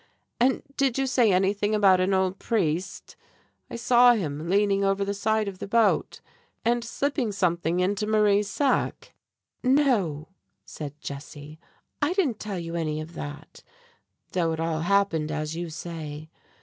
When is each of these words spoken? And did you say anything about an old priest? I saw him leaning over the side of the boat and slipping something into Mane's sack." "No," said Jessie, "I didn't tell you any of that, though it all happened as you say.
And 0.39 0.63
did 0.77 0.97
you 0.97 1.05
say 1.05 1.31
anything 1.31 1.75
about 1.75 1.99
an 2.01 2.11
old 2.11 2.39
priest? 2.39 3.15
I 3.69 3.75
saw 3.75 4.13
him 4.13 4.49
leaning 4.49 4.83
over 4.83 5.05
the 5.05 5.13
side 5.13 5.47
of 5.47 5.59
the 5.59 5.67
boat 5.67 6.21
and 6.65 6.83
slipping 6.83 7.31
something 7.31 7.81
into 7.81 8.07
Mane's 8.07 8.49
sack." 8.49 9.13
"No," 9.61 10.29
said 10.65 10.99
Jessie, 11.01 11.59
"I 12.01 12.13
didn't 12.13 12.39
tell 12.39 12.57
you 12.57 12.73
any 12.75 12.99
of 12.99 13.13
that, 13.13 13.61
though 14.31 14.53
it 14.53 14.59
all 14.59 14.79
happened 14.79 15.31
as 15.31 15.55
you 15.55 15.69
say. 15.69 16.31